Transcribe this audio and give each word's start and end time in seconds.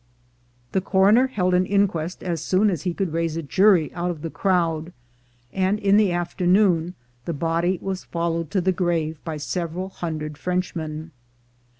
The 0.71 0.81
coroner 0.81 1.27
held 1.27 1.53
an 1.53 1.67
inquest 1.67 2.23
as 2.23 2.41
soon 2.43 2.71
as 2.71 2.81
he 2.81 2.93
could 2.95 3.13
raise 3.13 3.37
a 3.37 3.43
jury 3.43 3.93
out 3.93 4.09
of 4.09 4.23
the 4.23 4.31
crowd, 4.31 4.93
and 5.53 5.77
in 5.77 5.95
the 5.95 6.11
afternoon 6.11 6.95
the 7.25 7.33
body 7.33 7.77
was 7.83 8.05
followed 8.05 8.49
to 8.49 8.61
the 8.61 8.71
grave 8.71 9.23
by 9.23 9.37
several 9.37 9.89
hundred 9.89 10.39
Frenchmen. 10.39 11.11